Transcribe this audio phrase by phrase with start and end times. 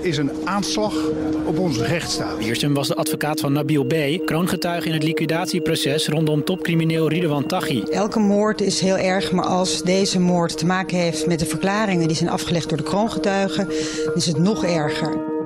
[0.00, 0.94] is een aanslag
[1.46, 2.38] op onze rechtsstaat.
[2.38, 3.94] Wiersum was de advocaat van Nabil B.,
[4.24, 7.82] kroongetuige in het liquidatieproces rondom topcrimineel Ridwan Taghi.
[7.82, 12.08] Elke moord is heel erg, maar als deze moord te maken heeft met de verklaringen
[12.08, 13.68] die zijn afgelegd door de kroongetuigen,
[14.14, 15.36] is het nog erger.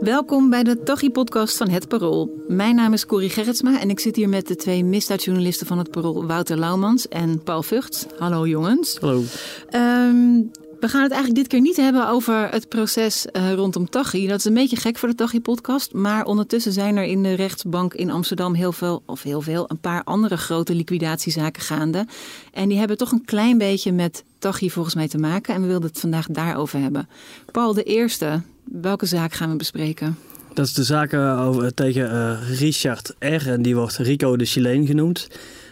[0.00, 2.44] Welkom bij de Taghi-podcast van Het Parool.
[2.48, 5.90] Mijn naam is Corrie Gerritsma en ik zit hier met de twee misdaadjournalisten van Het
[5.90, 8.06] Parool, Wouter Laumans en Paul Vugts.
[8.18, 8.98] Hallo jongens.
[9.00, 9.22] Hallo.
[9.68, 10.40] Ehm,
[10.80, 14.26] we gaan het eigenlijk dit keer niet hebben over het proces uh, rondom Taghi.
[14.26, 15.92] Dat is een beetje gek voor de Taghi-podcast.
[15.92, 19.78] Maar ondertussen zijn er in de rechtsbank in Amsterdam heel veel, of heel veel, een
[19.78, 22.06] paar andere grote liquidatiezaken gaande.
[22.52, 25.54] En die hebben toch een klein beetje met Taghi volgens mij te maken.
[25.54, 27.08] En we wilden het vandaag daarover hebben.
[27.52, 28.42] Paul, de eerste.
[28.64, 30.18] Welke zaak gaan we bespreken?
[30.54, 33.48] Dat is de zaak over, tegen uh, Richard R.
[33.48, 35.28] En die wordt Rico de Chileen genoemd.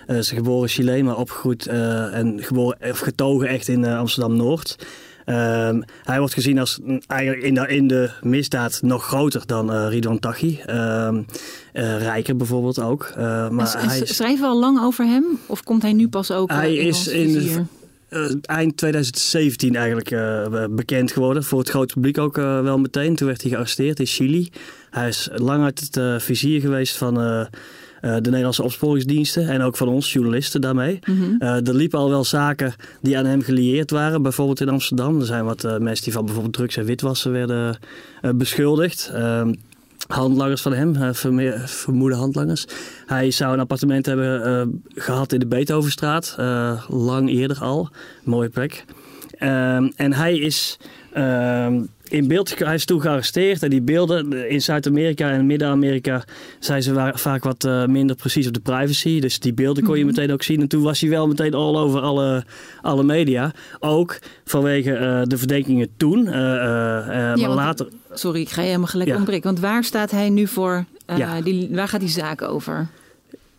[0.06, 4.86] Uh, is geboren Chileen, maar opgegroeid uh, en geboren, of getogen echt in uh, Amsterdam-Noord.
[5.24, 10.18] Ehm, hij wordt gezien als eigenlijk in de, in de misdaad nog groter dan Ridwan
[10.18, 10.60] Taghi.
[10.66, 11.22] Ehm,
[11.72, 13.12] rijker bijvoorbeeld ook.
[13.16, 15.24] maar en, hij schrijven we al lang over hem?
[15.46, 17.32] Of komt hij nu pas ook Hij in is in
[18.08, 20.16] de, eind 2017 eigenlijk
[20.70, 21.44] bekend geworden.
[21.44, 23.16] Voor het grote publiek ook wel meteen.
[23.16, 24.50] Toen werd hij gearresteerd in Chili.
[24.90, 27.48] Hij is lang uit het vizier geweest van
[28.00, 30.98] de Nederlandse opsporingsdiensten en ook van ons, journalisten daarmee.
[31.04, 31.36] Mm -hmm.
[31.38, 35.20] uh, er liepen al wel zaken die aan hem gelieerd waren, bijvoorbeeld in Amsterdam.
[35.20, 37.78] Er zijn wat uh, mensen die van bijvoorbeeld drugs en witwassen werden
[38.34, 39.10] beschuldigd.
[39.14, 39.54] Ehm,
[40.06, 41.14] handlangers van hem,
[41.64, 42.66] vermoede handlangers.
[43.06, 46.36] Hij zou een appartement hebben gehad in de Beethovenstraat,
[46.88, 47.88] lang eerder al.
[48.24, 48.84] Mooie plek.
[49.38, 50.78] Ehm, en hij is
[51.12, 56.24] ehm, in beeld, hij is toen gearresteerd en die beelden in Zuid-Amerika en Midden-Amerika
[56.58, 59.20] zijn ze vaak wat uh, minder precies op de privacy.
[59.20, 60.14] Dus die beelden kon je Mhm.
[60.14, 60.60] meteen ook zien.
[60.60, 62.44] En toen was hij wel meteen all over alle,
[62.82, 63.52] alle media.
[63.80, 66.26] Ook vanwege uh, de verdenkingen toen.
[66.26, 67.88] Uh, ja, maar later.
[68.12, 69.16] Sorry, ik ga je helemaal gelijk ja.
[69.16, 69.44] ontbreken.
[69.44, 70.84] Want waar staat hij nu voor?
[71.16, 71.40] Ja.
[71.40, 72.86] Die, waar gaat die zaak over?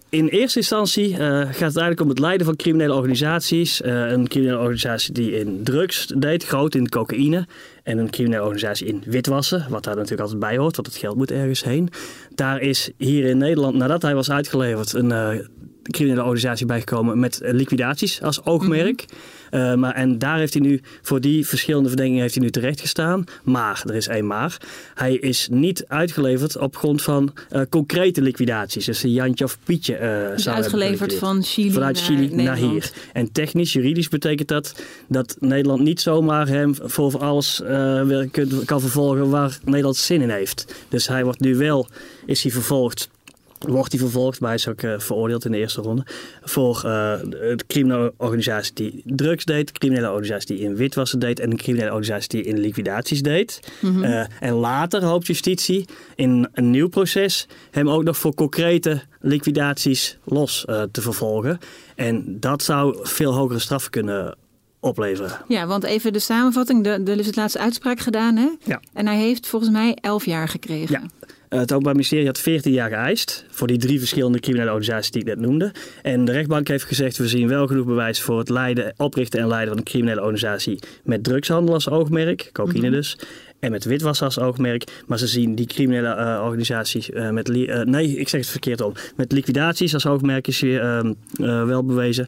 [0.09, 3.81] In eerste instantie uh, gaat het eigenlijk om het leiden van criminele organisaties.
[3.81, 7.47] Uh, een criminele organisatie die in drugs deed, groot in cocaïne.
[7.84, 11.16] En een criminele organisatie in witwassen, wat daar natuurlijk altijd bij hoort, want het geld
[11.16, 11.90] moet ergens heen.
[12.35, 15.29] Daar is hier in Nederland, nadat hij was uitgeleverd, een uh,
[15.81, 19.06] criminele organisatie bijgekomen met liquidaties als oogmerk.
[19.07, 19.18] -hmm.
[19.51, 22.79] Uh, maar, en daar heeft hij nu, voor die verschillende verdenkingen heeft hij nu terecht
[22.79, 23.23] gestaan.
[23.43, 24.57] Maar, er is één maar,
[24.95, 28.85] hij is niet uitgeleverd op grond van uh, concrete liquidaties.
[28.85, 32.91] Dus Jantje of Pietje uh, dus uitgeleverd van Chili Vanuit Chili naar, naar hier.
[33.13, 34.75] En technisch, juridisch betekent dat
[35.07, 37.61] dat Nederland niet zomaar hem voor alles
[38.65, 40.65] kan vervolgen waar Nederland zin in heeft.
[40.89, 41.87] Dus hij wordt nu wel,
[42.25, 43.09] is hij vervolgd
[43.59, 46.06] wordt hij vervolgd, maar hij is ook uh, veroordeeld in de eerste ronde,
[46.41, 51.40] voor uh, de criminele organisatie die drugs deed, de criminele organisatie die in witwassen deed
[51.40, 53.59] en een criminele organisatie die in liquidaties deed.
[53.81, 54.03] Mm -hmm.
[54.03, 55.85] uh, en later hoopt justitie
[56.16, 61.59] in een nieuw proces hem ook nog voor concrete liquidaties los te vervolgen.
[61.95, 64.38] En dat zou veel hogere straffen kunnen
[64.79, 65.31] opleveren.
[65.47, 66.85] Ja, want even de samenvatting.
[66.85, 68.50] Er is het laatste uitspraak gedaan, hè?
[68.63, 68.81] Ja.
[68.94, 71.01] En hij heeft volgens mij 11 jaar gekregen.
[71.01, 71.16] Ja.
[71.49, 75.27] Het Openbaar Ministerie had 14 jaar geëist voor die drie verschillende criminele organisaties die ik
[75.27, 75.71] net noemde.
[76.01, 79.47] En de rechtbank heeft gezegd: we zien wel genoeg bewijs voor het leiden, oprichten en
[79.47, 83.03] leiden van een criminele organisatie met drugshandel als oogmerk, cocaïne mm -hmm.
[83.59, 85.03] En met witwassen als oogmerk.
[85.06, 87.50] Maar ze zien die criminele uh, organisaties uh, met...
[87.50, 88.94] Uh, nee, ik zeg het verkeerd om.
[89.16, 91.16] Met liquidaties als oogmerk is weer
[91.66, 92.28] wel bewezen.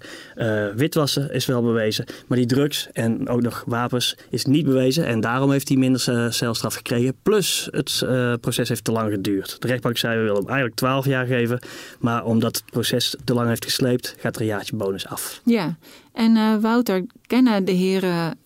[0.76, 2.06] witwassen is wel bewezen.
[2.28, 5.06] Maar die drugs en ook nog wapens is niet bewezen.
[5.06, 7.16] En daarom heeft hij minder celstraf gekregen.
[7.24, 8.06] Plus het
[8.42, 9.62] proces heeft te lang geduurd.
[9.62, 11.60] De rechtbank zei we willen hem eigenlijk 12 jaar geven.
[12.00, 15.42] Maar omdat het proces te lang heeft gesleept, gaat er een jaartje bonus af.
[15.46, 15.78] Ja,
[16.14, 18.38] en Wouter, kennen de heren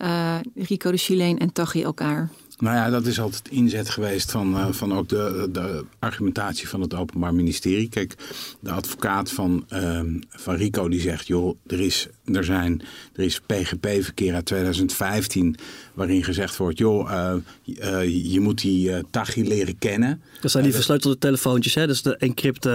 [0.56, 2.29] Rico de Chileen en Taghi elkaar?
[2.63, 6.81] Nou ja, dat is altijd inzet geweest van, uh, van ook de, de argumentatie van
[6.81, 7.89] het Openbaar Ministerie.
[7.89, 8.15] Kijk,
[8.60, 10.00] de advocaat van, uh,
[10.30, 12.81] van Rico die zegt, joh, er is, er zijn,
[13.15, 15.56] er is PGP-verkeer uit 2015
[15.94, 17.33] waarin gezegd wordt, joh, uh,
[17.65, 20.21] uh, je moet die uh, Taghi leren kennen.
[20.42, 21.88] Dat zijn die versleutelde telefoontjes, hè?
[21.88, 22.69] Dus de encrypte...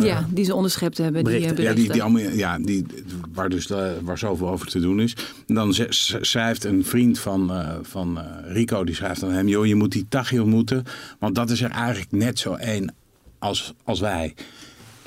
[0.00, 1.24] ja, die ze onderschept hebben.
[1.24, 1.56] Berichten.
[1.56, 2.86] Die ja, die, die allemaal, ja die,
[3.32, 3.66] waar, dus,
[4.02, 5.16] waar zoveel over te doen is.
[5.46, 5.74] En dan
[6.20, 7.52] schrijft een vriend van,
[7.82, 10.84] van Rico, die schrijft aan hem, joh, je moet die Taghi ontmoeten,
[11.18, 12.94] want dat is er eigenlijk net zo één
[13.38, 14.34] als, als wij.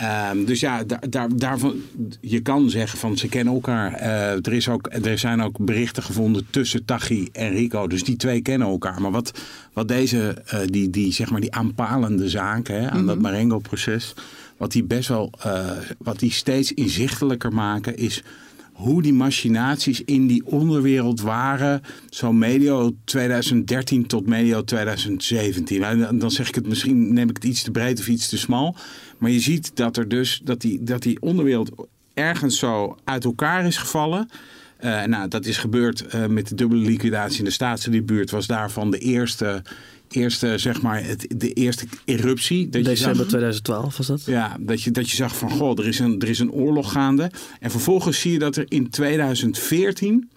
[0.02, 1.76] Ehm, dus ja, daar, daar, daarvan,
[2.22, 3.94] je kan zeggen van ze kennen elkaar.
[3.94, 7.88] Eh, er, is ook, er zijn ook berichten gevonden tussen Tachi en Rico.
[7.88, 9.02] Dus die twee kennen elkaar.
[9.02, 9.40] Maar wat,
[9.74, 14.14] wat deze, eh, die, die, zeg maar die aanpalende zaken hè, aan dat Marengo-proces...
[14.58, 18.24] wat die best wel, eh, wat die steeds inzichtelijker maken is
[18.72, 25.84] hoe die machinaties in die onderwereld waren, zo medio 2013 tot medio 2017.
[25.84, 28.38] En dan- zeg ik het misschien, neem ik het iets te breed of iets te
[28.38, 28.76] smal.
[29.18, 31.72] Maar je ziet dat er dus dat die, dat die onderwereld
[32.14, 34.30] ergens zo uit elkaar is gevallen.
[34.78, 38.32] Eh, nou, dat is gebeurd eh, met de dubbele liquidatie in de staatskredietbuurt.
[38.32, 39.62] Was daarvan de eerste,
[40.12, 42.70] eerste zeg maar, het, de eerste eruptie.
[42.70, 44.24] Dat December zag- 2012 was dat.
[44.26, 46.92] ja, dat je, dat je zag van, goh, er is, een, er is een oorlog
[46.92, 47.32] gaande.
[47.60, 50.30] En vervolgens zie je dat er in 2014...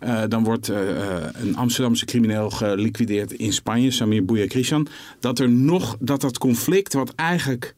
[0.00, 4.86] eh, dan wordt eh, eh, een Amsterdamse crimineel geliquideerd in Spanje, Samir Bouyakrishan.
[5.20, 7.74] Dat er nog, dat dat conflict wat eigenlijk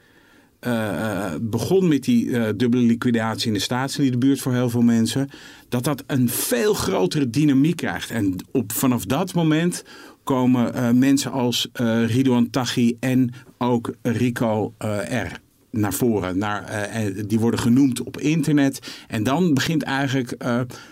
[0.62, 5.29] eh, eh, begon met die eh, dubbele liquidatie in de staatsliedenbuurt voor heel veel mensen.
[5.69, 8.11] Dat dat een veel grotere dynamiek krijgt.
[8.11, 9.85] En op, vanaf dat moment
[10.25, 11.69] komen mensen als
[12.06, 14.75] Ridouan Taghi en ook Rico
[15.09, 16.38] R naar voren.
[16.38, 16.91] Naar,
[17.26, 18.93] die worden genoemd op internet.
[19.08, 20.37] En dan begint eigenlijk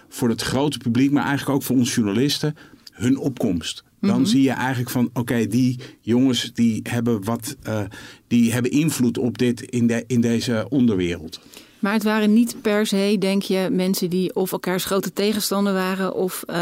[0.09, 2.57] voor het grote publiek, maar eigenlijk ook voor ons journalisten,
[2.93, 3.85] hun opkomst.
[4.01, 7.83] Dan zie je eigenlijk van, oké, die jongens die hebben wat, eh,
[8.27, 11.41] die hebben invloed op dit in, de, in deze onderwereld.
[11.81, 16.15] Maar het waren niet per se, denk je, mensen die of elkaars grote tegenstander waren
[16.15, 16.57] of, eh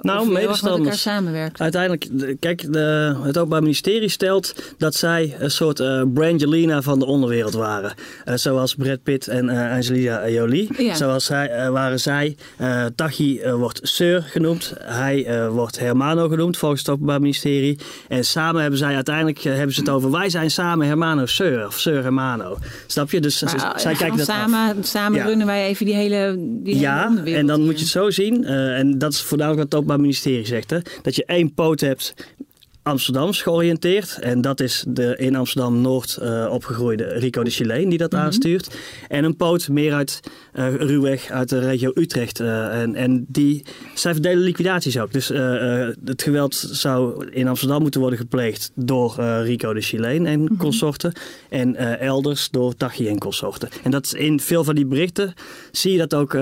[0.00, 1.62] Nou, of met elkaar samenwerkten.
[1.62, 6.98] Uiteindelijk, de- kijk, de, het Openbaar Ministerie stelt dat zij een soort eh Brangelina van
[6.98, 7.94] de onderwereld waren.
[8.24, 10.68] Eh, zoals Brad Pitt en Angelina Jolie.
[10.84, 10.94] Ja.
[10.94, 12.36] Zoals zij, waren zij.
[12.94, 14.72] Tachi wordt Sir genoemd.
[14.78, 17.78] Hij wordt Hermano genoemd volgens het Openbaar Ministerie.
[18.08, 21.78] En samen hebben zij uiteindelijk hebben ze het over wij zijn samen Hermano Sir of
[21.78, 22.56] Sir Hermano.
[22.86, 23.20] Snap je?
[23.20, 24.45] Dus Maar, eh, zij kijken dat af.
[24.50, 25.24] Samen, samen Ja.
[25.26, 27.64] runnen wij even die hele, die Ja, en dan hier.
[27.66, 28.44] moet je het zo zien.
[28.44, 30.70] eh, en dat is voornamelijk wat het Openbaar Ministerie zegt.
[30.70, 32.14] Hè, dat je één poot hebt
[32.86, 34.18] Amsterdams georiënteerd.
[34.20, 38.76] En dat is de in Amsterdam-Noord eh, opgegroeide Rico de Chileen die dat aanstuurt.
[39.08, 40.20] En een poot meer uit
[40.52, 42.40] eh ruwweg uit de regio Utrecht.
[42.40, 45.12] eh, en, en die, zij verdelen liquidaties ook.
[45.12, 45.28] Dus
[46.04, 51.12] het geweld zou in Amsterdam moeten worden gepleegd door Rico de Chileen en consorten.
[51.48, 53.68] En elders door Tachi en consorten.
[53.82, 55.34] En dat is in veel van die berichten
[55.72, 56.38] zie je dat ook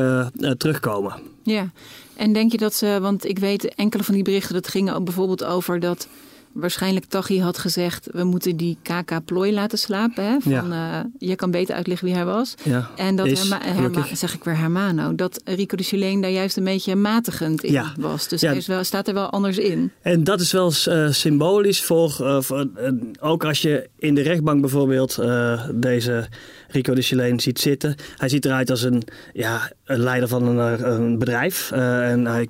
[0.56, 1.14] terugkomen.
[1.42, 1.70] Ja,
[2.16, 5.04] en denk je dat ze, want ik weet enkele van die berichten, dat gingen ook
[5.04, 6.08] bijvoorbeeld over dat
[6.54, 10.24] waarschijnlijk Tachi had gezegd, we moeten die KK Plooi laten slapen.
[10.24, 10.36] Hè?
[10.40, 12.54] Van, eh, je kan beter uitleggen wie hij was.
[12.62, 14.16] Ja, En dat is, Herma- Herma- gelukkig.
[14.18, 17.92] zeg ik weer Hermano, dat Rico de Chileen daar juist een beetje matigend in Ja.
[18.00, 18.28] was.
[18.28, 19.92] Dus hij is wel, staat er wel anders in.
[20.02, 22.66] En dat is wel eh, symbolisch voor, eh, voor
[23.20, 25.18] ook als je in de rechtbank bijvoorbeeld
[25.74, 26.28] deze
[26.68, 27.94] Rico de Chileen ziet zitten.
[28.16, 29.02] Hij ziet eruit als een,
[29.32, 31.70] ja, een leider van een, een bedrijf.
[31.72, 32.48] En hij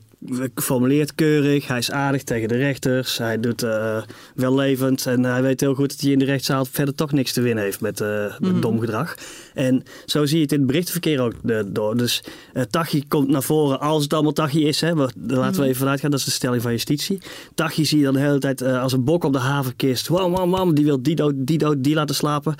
[0.55, 4.03] formuleert keurig, hij is aardig tegen de rechters, hij doet eh
[4.35, 7.41] wellevend en hij weet heel goed dat hij in de rechtszaal verder toch niks te
[7.41, 8.05] winnen heeft met,
[8.39, 9.15] met dom gedrag.
[9.55, 11.97] En zo zie je het in het berichtverkeer ook eh, door.
[11.97, 12.25] Dus
[12.71, 14.81] Tachi komt naar voren als het allemaal Tachi is.
[14.81, 14.95] Hè.
[15.27, 17.19] Laten we even vanuit gaan, dat is de stelling van justitie.
[17.55, 20.09] Tachi zie je dan de hele tijd als een bok op de havenkist.
[20.09, 22.55] Wam, wam, wam, die wil die dood, die dood, die laten slapen.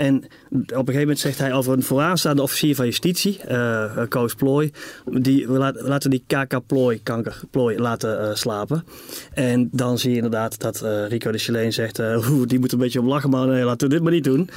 [0.00, 0.24] En op
[0.60, 4.70] een gegeven moment zegt hij over een vooraanstaande officier van justitie, eh, Koos Plooi.
[5.04, 8.84] Die, laten, die KK Plooi, kanker Plooi, laten eh, slapen.
[9.32, 12.78] En dan zie je inderdaad dat Rico de Chileen zegt, eh, oeh, die moet een
[12.78, 14.50] beetje om lachen, maar nee, laten we dit maar niet doen.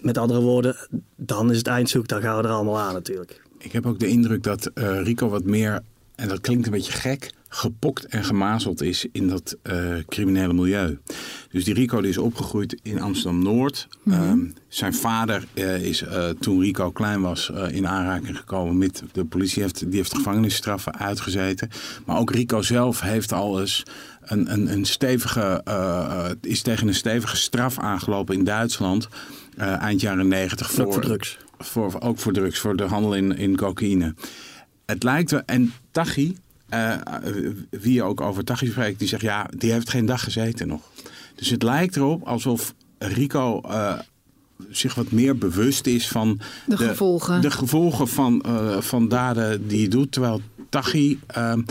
[0.00, 0.76] Met andere woorden,
[1.16, 3.42] dan is het eindzoek, dan gaan we er allemaal aan natuurlijk.
[3.58, 5.80] Ik heb ook de indruk dat Rico wat meer,
[6.16, 10.98] en dat klinkt een beetje gek, gepokt en gemazeld is in dat eh, criminele milieu.
[11.50, 13.88] Dus die Rico die is opgegroeid in Amsterdam-Noord.
[14.06, 19.24] Ehm, zijn vader eh, is eh, toen Rico klein was in aanraking gekomen met de
[19.24, 19.62] politie.
[19.62, 21.68] Heeft, die heeft gevangenisstraffen uitgezeten.
[22.06, 23.82] Maar ook Rico zelf heeft al eens
[24.20, 25.62] een, een, een stevige,
[26.40, 29.08] is tegen een stevige straf aangelopen in Duitsland.
[29.56, 30.80] eind jaren negentig.
[30.80, 31.38] Ook voor drugs.
[31.58, 34.14] Voor, ook voor drugs, voor de handel in, in cocaïne.
[34.86, 36.36] Het lijkt wel, en Tachi,
[36.68, 36.92] eh,
[37.70, 40.80] wie je ook over Tachi spreekt, die zegt ja, die heeft geen dag gezeten nog.
[41.34, 43.98] Dus het lijkt erop alsof Rico eh,
[44.70, 47.40] zich wat meer bewust is van De gevolgen.
[47.40, 50.12] de gevolgen van, eh, van daden die hij doet.
[50.12, 51.62] Terwijl Tachi, ehm,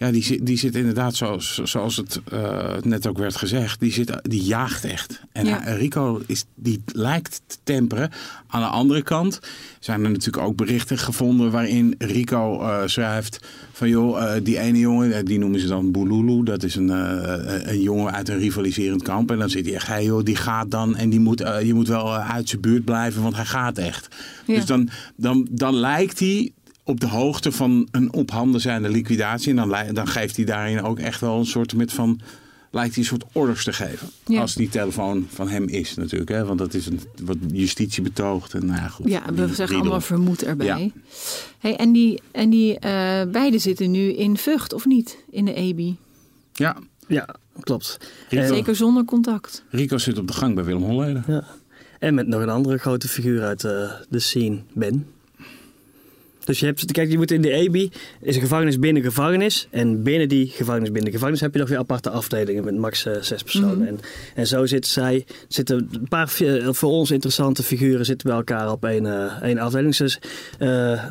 [0.00, 3.92] ja, die, zit- die zit inderdaad, zoals, zoals het eh, net ook werd gezegd, die,
[3.92, 5.20] zit, die jaagt echt.
[5.32, 5.60] En Ja.
[5.62, 8.10] hij- Rico is, die lijkt te temperen.
[8.46, 9.40] Aan de andere kant
[9.80, 13.38] zijn er natuurlijk ook berichten gevonden waarin Rico eh, schrijft
[13.72, 16.42] van joh, eh, die ene jongen, eh, die noemen ze dan Boululu.
[16.44, 19.30] Dat is een, eh, een jongen uit een rivaliserend kamp.
[19.30, 21.74] En dan zit hij echt, hey joh, die gaat dan en die moet, eh, je
[21.74, 24.08] moet wel eh, uit zijn buurt blijven, want hij gaat echt.
[24.46, 24.54] Ja.
[24.54, 26.52] Dus dan, dan, dan lijkt hij
[26.90, 29.50] op de hoogte van een op handen zijnde liquidatie.
[29.50, 32.20] En dan, dan geeft hij daarin ook echt wel een soort met van.
[32.72, 34.08] Lijkt hij een soort orders te geven.
[34.26, 34.40] Ja.
[34.40, 36.30] Als die telefoon van hem is natuurlijk.
[36.30, 36.44] Hè?
[36.44, 38.54] Want dat is een, wat justitie betoogt.
[38.54, 39.80] En, nou ja, goed, Ja, we zeggen riedel.
[39.80, 40.66] allemaal vermoed erbij.
[40.66, 40.90] Ja.
[41.58, 45.18] Hey, en die, en die eh, beiden zitten nu in Vught, of niet?
[45.30, 45.96] In de EBI.
[46.52, 47.28] Ja, Ja,
[47.60, 47.98] klopt.
[48.28, 49.64] Rico, Zeker zonder contact.
[49.70, 51.24] Rico zit op de gang bij Willem Holleder.
[51.26, 51.44] Ja.
[51.98, 55.06] En met nog een andere grote figuur uit eh, de scene, Ben.
[56.50, 57.90] Dus je hebt, kijk, je moet in de EBI,
[58.20, 59.68] is een gevangenis binnen gevangenis.
[59.70, 63.12] En binnen die gevangenis binnen gevangenis heb je nog weer aparte afdelingen met max eh,
[63.20, 63.78] zes personen.
[63.78, 63.86] Mhm.
[63.86, 64.00] en,
[64.34, 68.70] en zo zitten zij, zitten een paar fi- voor ons interessante figuren zitten bij elkaar
[68.72, 69.96] op één, eh, één afdeling.
[69.96, 70.18] Dus
[70.58, 71.04] eh,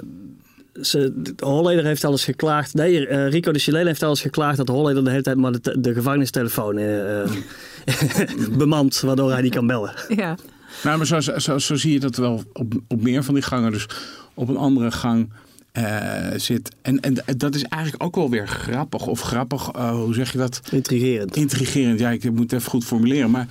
[0.82, 2.74] ze, de Holleder heeft alles geklaagd.
[2.74, 5.80] Nee, eh, Rico de Chilene heeft alles geklaagd dat Holleder de hele tijd maar de,
[5.80, 7.30] de gevangenistelefoon eh, eh,
[8.58, 9.94] bemant, waardoor hij niet kan bellen.
[10.16, 10.36] Ja.
[10.84, 13.72] Nou, maar zo, zo, zo zie je dat wel op, op meer van die gangen.
[13.72, 13.88] Dus
[14.34, 15.30] op een andere gang
[15.72, 16.76] eh, zit.
[16.82, 19.08] En, en dat is eigenlijk ook wel weer grappig.
[19.08, 20.62] Of grappig, eh, hoe zeg je dat?
[20.72, 21.36] Intrigerend.
[21.36, 22.00] Intrigerend.
[22.00, 23.32] Ja, ik moet het even goed formuleren.
[23.32, 23.48] Maar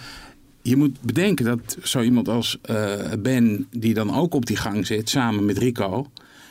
[0.62, 4.86] je moet bedenken dat zo iemand als eh, Ben, die dan ook op die gang
[4.86, 6.06] zit, samen met Rico.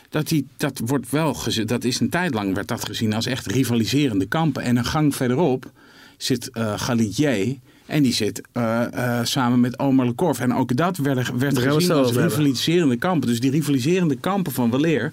[0.08, 3.26] Dat, die, dat wordt wel gezien, dat is een tijd lang werd dat gezien als
[3.26, 4.62] echt rivaliserende kampen.
[4.62, 5.70] En een gang verderop
[6.16, 7.56] zit Galitier.
[7.88, 10.40] En die zit eh, eh, samen met Omar Lekorf.
[10.40, 12.22] En ook dat werd, werd gezien als hebben.
[12.28, 13.28] rivaliserende kampen.
[13.28, 15.12] Dus die rivaliserende kampen van Waleer,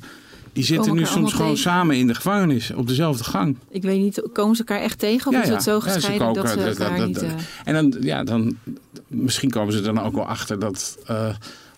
[0.54, 1.72] die zitten nu soms gewoon tegen.
[1.72, 2.72] samen in de gevangenis.
[2.76, 3.58] Op dezelfde gang.
[3.70, 5.28] Ik weet niet, komen ze elkaar echt tegen?
[5.28, 7.16] Of Ja, is het zo Ja, gescheiden dat koken, ze dat- elkaar dat- niet...
[7.20, 8.58] dat- eh, En dan, ja, dan,
[9.08, 11.30] misschien komen ze dan ook wel achter dat eh,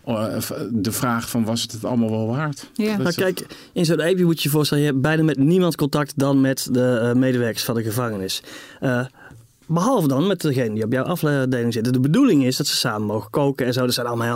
[0.05, 2.69] eh, de vraag van was het het allemaal wel waard?
[2.73, 2.97] Ja.
[2.97, 6.13] Nou kijk, in zo'n EPI moet je je voorstellen, je hebt bijna met niemand contact
[6.15, 8.41] dan met de medewerkers van de gevangenis.
[9.67, 11.93] Eh, behalve dan met degene die op jouw afdeling zitten.
[11.93, 13.83] De bedoeling is dat ze samen mogen koken en zo.
[13.83, 14.27] Er zijn allemaal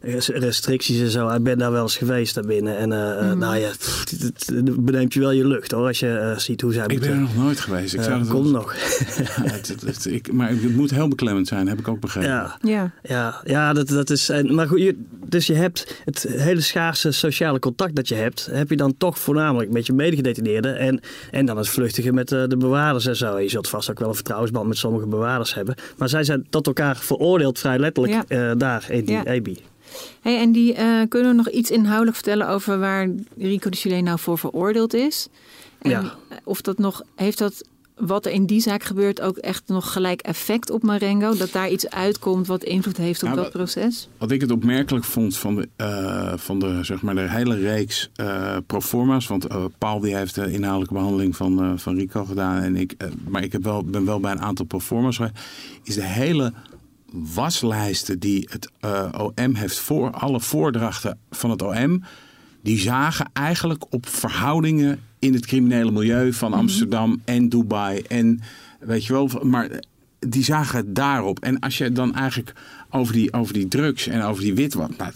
[0.00, 1.28] heel res- restricties en zo.
[1.28, 2.76] Ik ben daar wel eens geweest daarbinnen.
[2.76, 3.38] En eh, Mhm.
[3.38, 4.50] nou ja, het,
[4.84, 7.16] beneemt je wel je lucht hoor, als je eh, ziet hoe zij ik ben er
[7.16, 7.94] nog nooit geweest.
[7.94, 8.74] Ik zou dat komt wel- nog.
[9.20, 12.28] Ja, het- het- het- ik, maar het moet heel beklemmend zijn, heb ik ook begrepen.
[12.30, 12.56] Ja.
[12.62, 12.92] ja.
[13.02, 14.28] Ja, ja dat, dat is.
[14.28, 14.96] En, maar goed, je,
[15.26, 19.18] dus je hebt het hele schaarse sociale contact dat je hebt, heb je dan toch
[19.18, 23.38] voornamelijk met je medegedetineerden en, en dan het vluchtige met de bewaarders en zo.
[23.38, 25.74] Je zult vast ook wel een vertrouwensband met sommige bewaarders hebben.
[25.98, 28.50] Maar zij zijn tot elkaar veroordeeld vrij letterlijk Ja.
[28.50, 29.24] eh, daar in die Ja.
[29.24, 29.58] EBI.
[30.20, 33.08] Hey, en die, eh, kunnen we nog iets inhoudelijk vertellen over waar
[33.38, 35.28] Rico de Chileen nou voor veroordeeld is?
[35.78, 36.14] En Ja.
[36.44, 37.64] Of dat nog, heeft dat
[38.00, 41.34] wat er in die zaak gebeurt ook echt nog gelijk effect op Marengo?
[41.36, 44.08] Dat daar iets uitkomt wat invloed heeft op Nou, dat proces?
[44.18, 48.10] Wat ik het opmerkelijk vond van de, eh, van de, zeg maar, de hele reeks
[48.66, 49.26] proforma's.
[49.26, 52.62] Want eh, Paul die heeft de inhoudelijke behandeling van, van Rico gedaan.
[52.62, 52.96] En ik,
[53.28, 55.20] maar ik heb wel, ben wel bij een aantal proforma's.
[55.82, 56.52] Is de hele
[57.12, 58.70] waslijsten die het
[59.18, 62.04] OM heeft voor alle voordrachten van het OM.
[62.62, 68.02] Die zagen eigenlijk op verhoudingen in het criminele milieu van Amsterdam en Dubai.
[68.08, 68.40] En
[68.78, 69.68] weet je wel, maar
[70.18, 71.38] die zagen daarop.
[71.38, 72.52] En als je dan eigenlijk
[72.90, 74.96] over die, over die drugs en over die witwat.
[74.96, 75.12] Nou,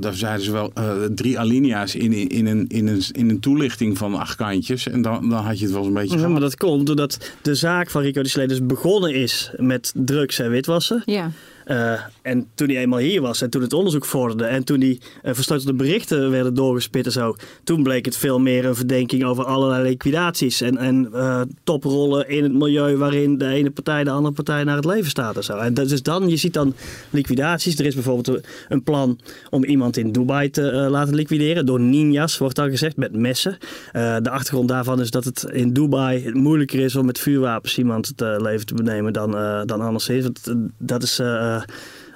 [0.00, 3.40] daar, zeiden ze wel eh, drie alinea's in, in, in, een, in, een, in een
[3.40, 4.88] toelichting van acht kantjes.
[4.88, 6.18] En dan, dan had je het wel een beetje.
[6.18, 9.92] Ja, maar dat komt doordat de zaak van Rico de Slee dus begonnen is met
[9.94, 11.02] drugs en witwassen.
[11.04, 11.30] Ja,
[11.64, 15.00] Eh, en toen hij eenmaal hier was en toen het onderzoek vorderde en toen die
[15.22, 19.44] uh, versleutelde berichten werden doorgespit en zo, toen bleek het veel meer een verdenking over
[19.44, 24.34] allerlei liquidaties en, en eh, toprollen in het milieu waarin de ene partij de andere
[24.34, 25.56] partij naar het leven staat en zo.
[25.56, 26.74] En is dan, je ziet dan
[27.10, 27.78] liquidaties.
[27.78, 29.18] Er is bijvoorbeeld een plan
[29.50, 33.58] om iemand in Dubai te eh, laten liquideren door ninjas, wordt dan gezegd, met messen.
[33.92, 38.06] Eh, de achtergrond daarvan is dat het in Dubai moeilijker is om met vuurwapens iemand
[38.06, 40.22] het eh, leven te benemen dan, eh, dan anderszins.
[40.22, 41.18] Want eh, dat is...
[41.18, 41.53] eh,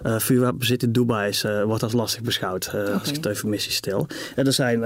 [0.02, 2.92] uh, vuurwapenbezit in Dubai is, uh, wordt als lastig beschouwd, uh, okay.
[2.92, 4.06] als ik het eufemistisch stel.
[4.36, 4.84] En er zijn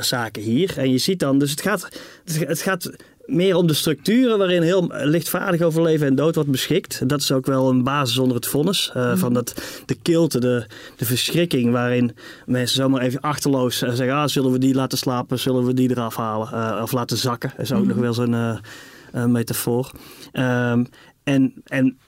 [0.00, 0.78] zaken hier.
[0.78, 1.88] En je ziet dan, dus het gaat,
[2.24, 2.90] het gaat
[3.26, 7.08] meer om de structuren waarin heel lichtvaardig over leven en dood wordt beschikt.
[7.08, 8.92] Dat is ook wel een basis onder het vonnis.
[8.96, 9.16] Uh, mm.
[9.16, 14.12] Van dat, de kilte, de, de verschrikking waarin mensen zomaar even achterloos zeggen...
[14.12, 17.52] Ah, zullen we die laten slapen, zullen we die eraf halen uh, of laten zakken.
[17.56, 17.88] Dat is ook mm.
[17.88, 19.90] nog wel zo'n uh, metafoor.
[20.32, 20.86] Um,
[21.24, 21.98] en, en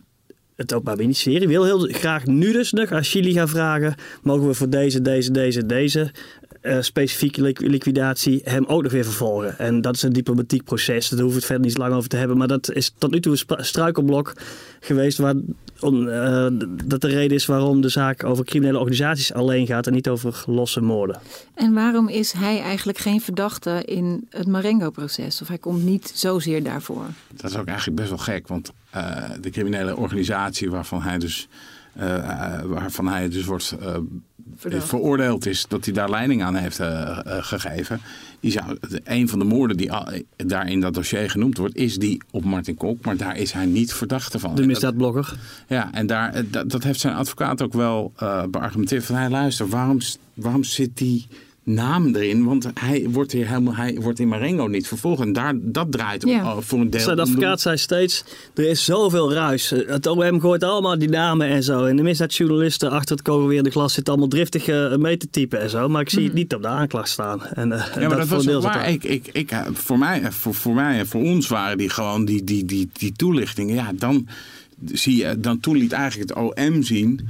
[0.56, 3.94] het Openbaar Ministerie wil heel graag nu dus nog aan Chili gaan vragen...
[4.22, 6.12] mogen we voor deze, deze, deze, deze
[6.62, 9.58] uh, specifieke liquidatie hem ook nog weer vervolgen.
[9.58, 11.08] En dat is een diplomatiek proces.
[11.08, 12.36] Daar hoeven we het verder niet lang over te hebben.
[12.36, 14.32] Maar dat is tot nu toe een struikelblok
[14.80, 15.34] geweest waar
[15.82, 16.46] uh,
[16.84, 20.42] dat de reden is waarom de zaak over criminele organisaties alleen gaat en niet over
[20.46, 21.20] losse moorden.
[21.54, 25.42] En waarom is hij eigenlijk geen verdachte in het Marengo-proces?
[25.42, 27.06] Of hij komt niet zozeer daarvoor?
[27.34, 31.48] Dat is ook eigenlijk best wel gek, want uh, de criminele organisatie waarvan hij dus,
[31.98, 33.76] uh, waarvan hij dus wordt
[34.62, 36.80] veroordeeld is dat hij daar leiding aan heeft
[37.26, 38.00] gegeven.
[38.40, 39.90] Die zou, een van de moorden die
[40.36, 43.04] daar in dat dossier genoemd wordt, is die op Martin Kok.
[43.04, 44.54] Maar daar is hij niet verdachte van.
[44.54, 45.38] De misdaadblogger.
[45.68, 48.12] Ja, en daar, dat, dat heeft zijn advocaat ook wel
[48.50, 49.04] beargumenteerd.
[49.04, 49.98] Van hij luister, waarom,
[50.34, 51.26] waarom zit die
[51.64, 52.44] naam erin.
[52.44, 55.20] Want hij wordt, hier helemaal, hij wordt in Marengo niet vervolgd.
[55.20, 57.00] En daar, dat draait om, voor een deel.
[57.00, 59.70] Zijn advocaat zei steeds, er is zoveel ruis.
[59.70, 61.84] Het OM gooit allemaal die namen en zo.
[61.84, 65.70] En de misdaadjournalisten achter het kogelweerde glas zitten allemaal driftig uh, mee te typen en
[65.70, 65.88] zo.
[65.88, 66.38] Maar ik zie het mhm.
[66.38, 67.44] niet op de aanklacht staan.
[67.44, 68.88] En, uh, ja, maar dat, was ook waar.
[68.88, 72.24] Ik, ik, ik, eh, voor, mij, voor, voor mij en voor ons waren die gewoon
[72.24, 73.74] die, die, die, die toelichtingen.
[73.74, 74.28] Ja, dan,
[74.84, 77.28] zie je, dan toen liet eigenlijk het OM zien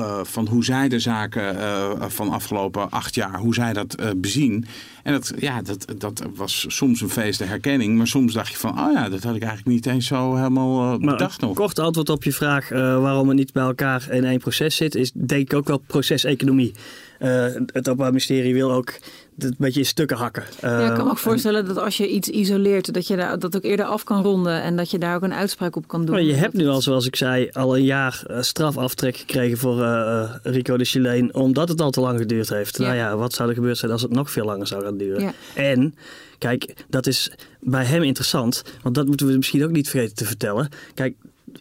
[0.00, 4.06] uh, van hoe zij de zaken uh, van afgelopen acht jaar, hoe zij dat uh,
[4.16, 4.64] bezien.
[5.02, 8.56] En dat, ja, dat, dat was soms een feest de herkenning, maar soms dacht je
[8.56, 11.54] van, oh ja, dat had ik eigenlijk niet eens zo helemaal bedacht nog.
[11.54, 15.12] Kort antwoord op je vraag waarom het niet bij elkaar in één proces zit, is
[15.12, 16.74] denk ik ook wel proceseconomie.
[17.22, 18.92] Uh, het Openbaar Ministerie wil ook
[19.34, 20.42] het een beetje in stukken hakken.
[20.60, 23.56] ja, ik kan me ook voorstellen dat als je iets isoleert, dat je daar, dat
[23.56, 26.14] ook eerder af kan ronden en dat je daar ook een uitspraak op kan doen.
[26.14, 30.34] Maar je hebt nu al, zoals ik zei, al een jaar strafaftrek gekregen voor uh,
[30.42, 32.78] Rico de Chileen, omdat het al te lang geduurd heeft.
[32.78, 35.20] Nou ja, wat zou er gebeurd zijn als het nog veel langer zou gaan duren?
[35.20, 35.32] Ja.
[35.54, 35.94] En,
[36.38, 40.24] kijk, dat is bij hem interessant, want dat moeten we misschien ook niet vergeten te
[40.24, 40.68] vertellen.
[40.94, 41.14] Kijk,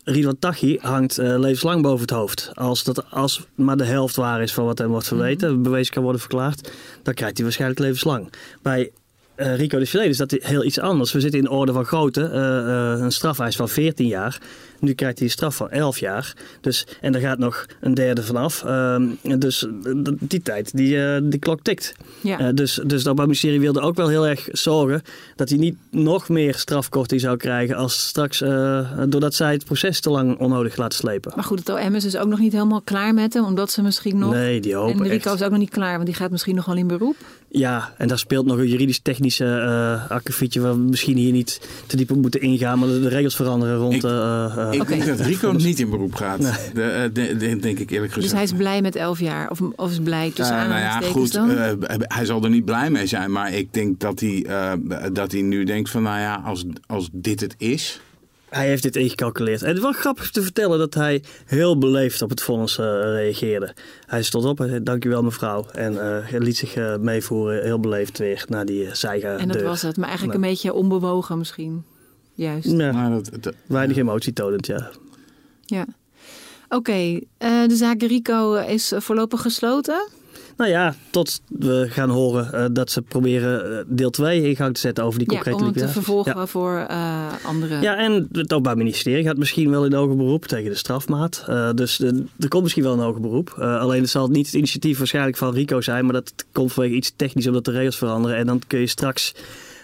[0.03, 2.51] Ridwan Taghi hangt uh, levenslang boven het hoofd.
[2.53, 5.93] Als dat als maar de helft waar is van wat hem wordt verweten, mm bewezen
[5.93, 6.71] kan worden verklaard,
[7.03, 8.33] dan krijgt hij waarschijnlijk levenslang.
[8.61, 8.91] Bij
[9.35, 11.11] uh, Rico de Chileen is dat heel iets anders.
[11.11, 14.41] We zitten in orde van grootte, uh, een strafeis van 14 jaar.
[14.79, 16.33] Nu krijgt hij een straf van 11 jaar.
[16.61, 18.63] Dus, en daar gaat nog een derde vanaf.
[18.65, 19.01] Uh,
[19.37, 19.67] dus
[20.19, 21.93] die tijd, die, uh, die klok tikt.
[22.21, 22.41] Ja.
[22.41, 25.01] Uh, dus, dus het Openbaar Ministerie wilde ook wel heel erg zorgen
[25.35, 29.99] dat hij niet nog meer strafkorting zou krijgen als straks, uh, doordat zij het proces
[29.99, 31.31] te lang onnodig laten slepen.
[31.35, 33.81] Maar goed, het OM is dus ook nog niet helemaal klaar met hem, omdat ze
[33.81, 34.33] misschien nog...
[34.33, 36.65] Nee, die hopen En Rico is ook nog niet klaar, want die gaat misschien nog
[36.65, 37.15] wel in beroep.
[37.51, 41.97] Ja, en daar speelt nog een juridisch-technische uh, akkefietje waar we misschien hier niet te
[41.97, 44.03] diep op moeten ingaan, maar de, regels veranderen rond...
[44.03, 46.39] uh, ik denk dat Rico niet in beroep gaat.
[46.39, 46.51] Nee.
[46.73, 48.31] De, de, de, denk ik eerlijk gezegd.
[48.31, 49.49] Dus hij is blij met elf jaar?
[49.49, 51.51] Of, of is blij tussen uh, nou ja, goed, dan?
[51.51, 53.31] Uh, hij zal er niet blij mee zijn.
[53.31, 54.73] Maar ik denk dat hij, uh,
[55.13, 56.03] dat hij nu denkt van...
[56.03, 58.01] Nou ja, als, als dit het is...
[58.49, 59.61] Hij heeft dit ingecalculeerd.
[59.61, 62.85] En het is wel grappig te vertellen dat hij heel beleefd op het vonnis uh,
[62.85, 63.73] reageerde.
[64.05, 65.65] Hij stond op en zei, dankjewel mevrouw.
[65.71, 69.81] En uh, liet zich uh, meevoeren, heel beleefd weer naar die zijge En dat was
[69.81, 71.83] het, maar eigenlijk een beetje onbewogen misschien.
[72.39, 72.71] Juist.
[72.71, 74.89] Ja, maar dat, dat, weinig emotie tonend, ja.
[75.65, 75.85] Ja.
[76.69, 80.07] Oké, okay, uh, de zaak Rico is voorlopig gesloten.
[80.57, 84.73] Nou ja, tot we gaan horen uh, dat ze proberen uh, deel 2 in gang
[84.73, 86.47] te zetten over die concrete ja, om te vervolgen ja.
[86.47, 87.81] voor uh, andere...
[87.81, 91.45] Ja, en het Openbaar Ministerie gaat misschien wel in hoger beroep tegen de strafmaat.
[91.75, 91.99] dus
[92.39, 93.49] er komt misschien wel een hoger beroep.
[93.49, 97.13] alleen het zal niet het initiatief waarschijnlijk van Rico zijn, maar dat komt vanwege iets
[97.15, 98.37] technisch omdat de regels veranderen.
[98.37, 99.33] En dan kun je straks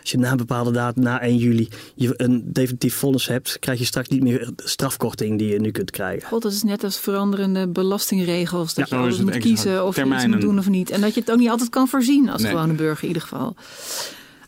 [0.05, 3.79] als je na een bepaalde datum, na 1 juli, je een definitief vonnis hebt, krijg
[3.79, 6.27] je straks niet meer de strafkorting die je nu kunt krijgen.
[6.27, 8.73] God, dat is net als veranderende belastingregels.
[8.73, 10.89] Dat ja, je altijd moet kiezen of je iets moet doen of niet.
[10.89, 12.51] En dat je het ook niet altijd kan voorzien als nee.
[12.51, 13.55] gewone burger in ieder geval.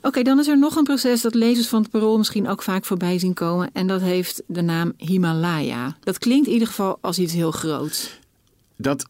[0.01, 2.85] Oké, dan is er nog een proces dat lezers van het parool misschien ook vaak
[2.85, 3.69] voorbij zien komen.
[3.73, 5.97] En dat heeft de naam Himalaya.
[6.03, 8.19] Dat klinkt in ieder geval als iets heel groots.
[8.75, 9.05] Dat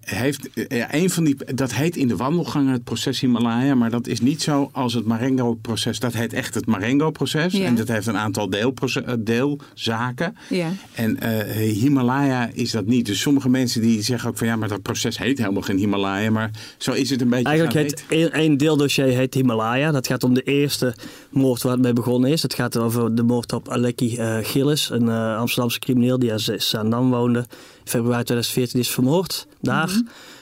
[0.00, 4.06] heeft ja, een van die, dat heet in de wandelgangen het proces Himalaya, maar dat
[4.06, 5.98] is niet zo als het Marengo-proces.
[5.98, 10.36] Dat heet echt het Marengo-proces en dat heeft een aantal eh, deelzaken.
[10.48, 10.70] Ja.
[10.94, 11.28] En uh,
[11.72, 13.06] Himalaya is dat niet.
[13.06, 16.30] Dus sommige mensen die zeggen ook van ja, maar dat proces heet helemaal geen Himalaya,
[16.30, 17.44] maar zo is het een beetje.
[17.44, 17.76] Eigenlijk
[18.08, 19.90] heet één deeldossier heet Himalaya.
[19.90, 20.94] Dat gaat om de eerste
[21.30, 22.42] moord waar het mee begonnen is.
[22.42, 27.10] Het gaat over de moord op Aleki uh, Gillis, een Amsterdamse crimineel die aan Zaandam
[27.10, 27.46] woonde
[27.88, 29.88] februari 2014 is vermoord daar.
[29.88, 30.00] Mhm.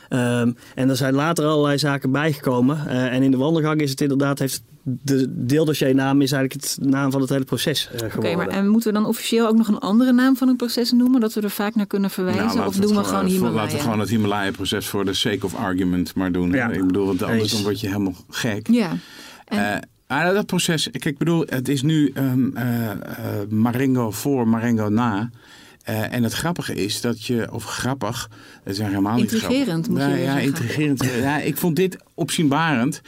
[0.08, 2.82] Ehm, en er zijn later allerlei zaken bijgekomen.
[2.86, 7.10] Uh, en in de wandelgang is het inderdaad, heeft de deeldossiernaam is eigenlijk het naam
[7.10, 8.30] van het hele proces uh, geworden.
[8.30, 10.92] Oké, maar en moeten we dan officieel ook nog een andere naam van een proces
[10.92, 11.20] noemen?
[11.20, 12.56] Dat we er vaak naar kunnen verwijzen?
[12.56, 13.56] Nou, of doen we gewoon Himalaya?
[13.56, 16.50] Laten we gewoon het Himalaya-proces voor de sake of argument maar doen.
[16.50, 16.68] Ja.
[16.68, 18.68] Ik bedoel, want anders dan word je helemaal gek.
[18.70, 18.96] Ja.
[19.44, 19.82] En...
[20.08, 22.54] Uh, dat proces, kijk, ik bedoel, het is nu um,
[23.48, 25.30] Marengo voor, Marengo na.
[25.86, 28.30] Eh, en het grappige is dat je, of grappig,
[28.64, 29.88] het is helemaal niet Intrigerend, grappig.
[29.88, 31.04] moet je ja, weer ja, intrigerend.
[31.20, 33.00] ja, ik vond dit opzienbarend.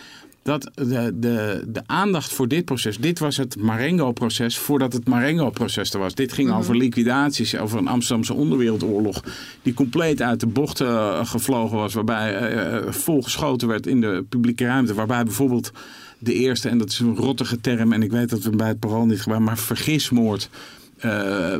[0.43, 5.93] Dat de, de, de aandacht voor dit proces, dit was het Marengo-proces voordat het Marengo-proces
[5.93, 6.15] er was.
[6.15, 9.23] Dit ging over liquidaties, over een Amsterdamse onderwereldoorlog
[9.63, 11.95] die compleet uit de bocht eh, gevlogen was.
[11.95, 14.95] Waarbij eh, volgeschoten werd in de publieke ruimte.
[14.95, 15.73] Waarbij bijvoorbeeld
[16.19, 18.69] de eerste, en dat is een rottige term en ik weet dat we hem bij
[18.69, 20.49] het parool niet gebruiken, maar vergismoord.
[20.99, 21.57] Eh,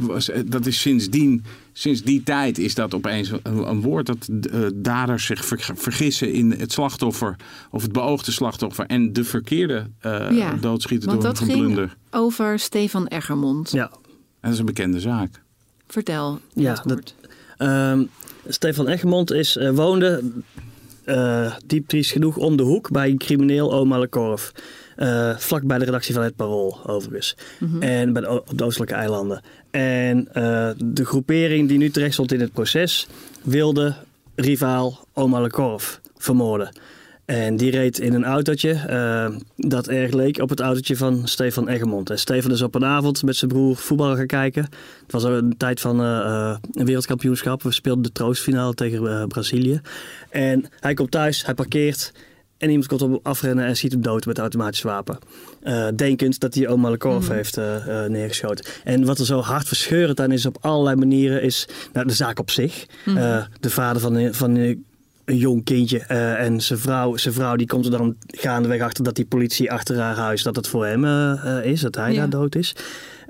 [0.00, 4.60] was, dat is sindsdien, sinds die tijd is dat opeens een, een woord dat eh,
[4.74, 7.36] daders zich ver- vergissen in het slachtoffer
[7.70, 11.58] of het beoogde slachtoffer en de verkeerde eh, Ja, doodschieten Want door dat een ging
[11.58, 11.96] blunder.
[12.10, 13.70] over Stefan Eggermond.
[13.70, 13.98] Ja, En
[14.40, 15.42] dat is een bekende zaak.
[15.88, 16.40] Vertel.
[16.54, 17.14] Ja, dat- kort.
[17.56, 18.02] Ehm,
[18.48, 20.22] Stefan Eggermond is, eh, woonde
[21.04, 24.52] eh diep triest genoeg om de hoek bij een crimineel Oma Lekorf.
[25.02, 27.36] Eh vlak bij de redactie van het Parool, overigens.
[27.80, 29.42] En bij de, op de Oostelijke Eilanden.
[29.70, 33.06] En eh, de groepering die nu terecht stond in het proces...
[33.42, 33.94] wilde
[34.34, 36.76] rivaal Oma Lekorf vermoorden.
[37.24, 41.68] En die reed in een autootje eh, dat erg leek op het autootje van Stefan
[41.68, 42.10] Eggermond.
[42.10, 44.62] En Stefan is op een avond met zijn broer voetbal gaan kijken.
[45.02, 47.62] Het was een tijd van een wereldkampioenschap.
[47.62, 49.80] We speelden de troostfinale tegen Brazilië.
[50.30, 52.12] En hij komt thuis, hij parkeert.
[52.62, 55.18] En iemand komt op hem afrennen en ziet hem dood met een automatisch wapen.
[55.62, 58.64] Eh, denkend dat hij oma Lekorf heeft eh, eh, neergeschoten.
[58.84, 61.42] En wat er zo hartverscheurend aan is op allerlei manieren...
[61.42, 62.86] is nou, de zaak op zich.
[63.06, 64.84] Eh, de vader van, een- van een
[65.24, 69.24] jong kindje en zijn vrouw, zijn vrouw die komt er dan gaandeweg achter dat die
[69.24, 71.04] politie achter haar huis dat het voor hem
[71.62, 72.18] is, dat hij Ja.
[72.18, 72.74] daar dood is.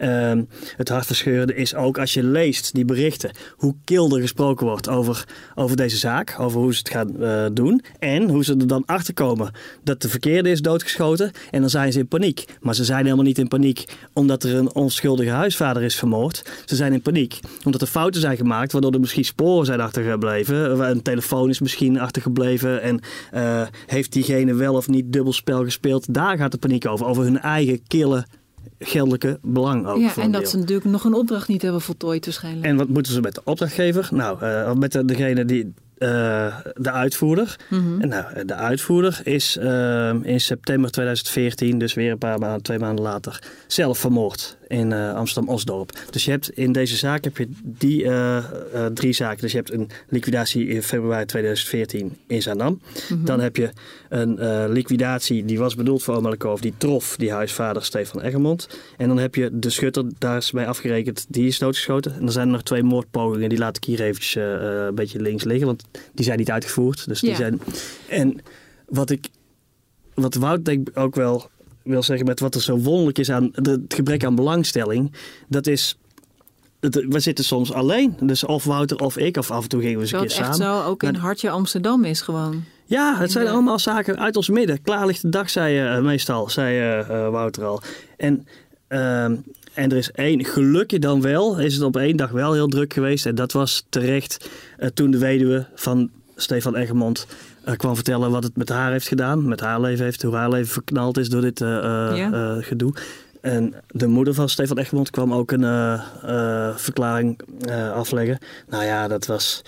[0.02, 0.42] Ehm,
[0.76, 5.24] het hartverscheurende is ook als je leest die berichten, hoe kil er gesproken wordt over,
[5.54, 7.82] over deze zaak, over hoe ze het gaan eh, doen.
[7.98, 9.50] En hoe ze er dan achter komen
[9.84, 11.30] dat de verkeerde is doodgeschoten.
[11.50, 12.44] En dan zijn ze in paniek.
[12.60, 16.50] Maar ze zijn helemaal niet in paniek omdat er een onschuldige huisvader is vermoord.
[16.64, 20.80] Ze zijn in paniek omdat er fouten zijn gemaakt, waardoor er misschien sporen zijn achtergebleven.
[20.90, 22.82] Een telefoon is misschien achtergebleven.
[22.82, 26.14] En eh, heeft diegene wel of niet dubbelspel gespeeld?
[26.14, 27.06] Daar gaat de paniek over.
[27.06, 28.24] Over hun eigen kille
[28.78, 29.98] geldelijke belang ook.
[29.98, 30.50] Ja, en dat deel.
[30.50, 32.66] ze natuurlijk nog een opdracht niet hebben voltooid waarschijnlijk.
[32.66, 34.08] En wat moeten ze met de opdrachtgever?
[34.12, 35.74] Nou, eh, met de, degene die.
[35.98, 37.56] eh, de uitvoerder.
[37.70, 38.00] Mhm.
[38.00, 42.78] En nou, de uitvoerder is eh, in september 2014, dus weer een paar maanden, twee
[42.78, 45.98] maanden later, zelf vermoord in eh, Amsterdam-Osdorp.
[46.10, 48.44] Dus je hebt in deze zaak heb je die eh, eh,
[48.94, 49.40] drie zaken.
[49.40, 52.80] Dus je hebt een liquidatie in februari 2014 in Zaandam.
[53.24, 53.70] Dan heb je
[54.08, 58.68] een liquidatie die was bedoeld voor Omelekov, die trof die huisvader Stefan Eggermond.
[58.96, 62.14] En dan heb je de schutter, daar is bij afgerekend, die is doodgeschoten.
[62.14, 65.44] En dan zijn er nog twee moordpogingen, die laat ik hier eventjes een beetje links
[65.44, 67.08] liggen, want die zijn niet uitgevoerd.
[67.08, 67.36] Dus die Ja.
[67.36, 67.60] zijn...
[68.08, 68.40] En
[68.88, 69.28] wat ik,
[70.14, 71.50] wat Wout denk ik ook wel
[71.84, 75.12] wil zeggen met wat er zo wonderlijk is aan het gebrek aan belangstelling,
[75.48, 75.96] dat is...
[76.80, 80.02] We zitten soms alleen, dus of Wouter of ik, of af en toe gingen we
[80.02, 80.82] eens een keer het echt samen.
[80.82, 82.64] zo ook in Hartje Amsterdam is gewoon.
[82.92, 84.82] Ja, het zijn allemaal zaken uit ons midden.
[84.82, 87.82] Klaar ligt de dag, zei je eh, meestal, zei eh, eh, Wouter al.
[88.16, 88.46] En,
[88.88, 89.36] ehm,
[89.74, 92.92] en er is één, gelukkig dan wel, is het op één dag wel heel druk
[92.92, 93.26] geweest.
[93.26, 94.50] En dat was terecht
[94.94, 97.26] toen de weduwe van Stefan Eggermond
[97.64, 99.48] eh, kwam vertellen wat het met haar heeft gedaan.
[99.48, 101.76] Met haar leven heeft, hoe haar leven verknald is door dit eh,
[102.10, 102.32] eh, Ja.
[102.32, 102.94] eh, gedoe.
[103.40, 108.38] En de moeder van Stefan Eggermond kwam ook een eh, eh, verklaring eh, afleggen.
[108.68, 109.62] Nou ja, dat was...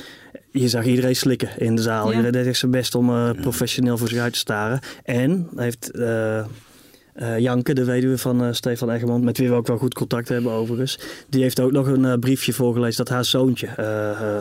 [0.51, 2.05] Je zag iedereen slikken in de zaal.
[2.05, 2.11] Ja.
[2.11, 4.81] Iedereen deed echt zijn best om eh, professioneel voor zich uit te staren.
[5.05, 6.45] En heeft eh,
[7.15, 10.29] eh, Janke, de weduwe van eh, Stefan Eggermond, met wie we ook wel goed contact
[10.29, 10.99] hebben overigens,
[11.29, 13.69] die heeft ook nog een eh, briefje voorgelezen dat haar zoontje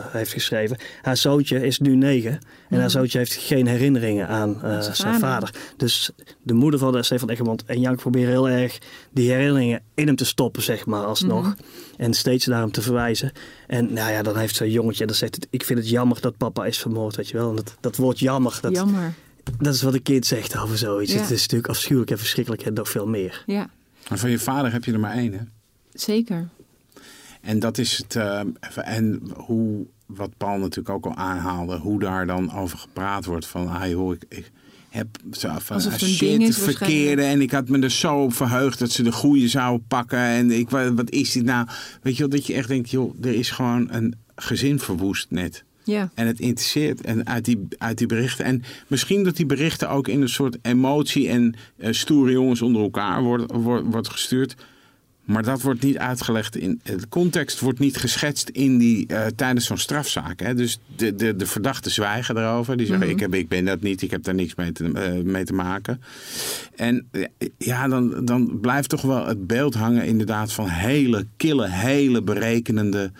[0.08, 0.76] heeft geschreven.
[1.02, 5.50] Haar zoontje is nu negen en haar zoontje heeft geen herinneringen aan zijn zijn vader.
[5.76, 6.10] Dus
[6.42, 8.78] de moeder van Stefan Eggermond en Janke proberen heel erg
[9.10, 11.54] die herinneringen in hem te stoppen, zeg maar, alsnog.
[11.96, 13.32] En steeds naar hem te verwijzen.
[13.66, 16.36] En nou ja, dan heeft zo'n jongetje, dat zegt het, ik vind het jammer dat
[16.36, 17.50] papa is vermoord, weet je wel.
[17.50, 19.14] En dat, dat woord jammer, dat, Jammer.
[19.58, 21.12] Dat is wat een kind zegt over zoiets.
[21.12, 21.20] Ja.
[21.20, 23.42] Het is natuurlijk afschuwelijk en verschrikkelijk en nog veel meer.
[23.46, 23.70] Ja,
[24.08, 25.38] Maar van je vader heb je er maar één, hè?
[25.92, 26.48] zeker.
[27.40, 28.16] En dat is het.
[28.16, 28.40] eh,
[28.74, 33.46] en hoe, wat Paul natuurlijk ook al aanhaalde, hoe daar dan over gepraat wordt.
[33.46, 34.50] Van, ah joh, ik, ik
[34.90, 37.22] heb zo van, Alsof ah, shit, ding is het verkeerde.
[37.22, 40.18] En ik had me er zo op verheugd dat ze de goede zouden pakken.
[40.18, 41.66] En ik, wa- wat is dit nou?
[42.02, 45.64] Weet je wel, dat je echt denkt, joh, er is gewoon een gezin verwoest net.
[45.84, 46.10] Ja.
[46.14, 48.44] En het interesseert en uit, die, uit die berichten.
[48.44, 52.82] En misschien dat die berichten ook in een soort emotie en eh, stoere jongens onder
[52.82, 54.54] elkaar worden wordt, wordt gestuurd.
[55.24, 56.80] Maar dat wordt niet uitgelegd in.
[56.82, 60.40] De context wordt niet geschetst in die, uh, tijdens zo'n strafzaak.
[60.40, 60.54] Hè?
[60.54, 62.76] Dus de, de, de verdachten zwijgen erover.
[62.76, 65.24] Die zeggen: ik, heb, ik ben dat niet, ik heb daar niks mee te, uh,
[65.24, 66.00] mee te maken.
[66.76, 67.08] En
[67.58, 73.12] ja, dan, dan blijft toch wel het beeld hangen, inderdaad, van hele kille, hele berekenende.